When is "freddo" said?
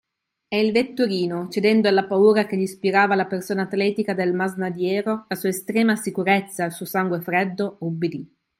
7.21-7.77